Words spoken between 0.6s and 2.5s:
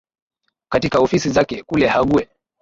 katika ofisi zake kule hague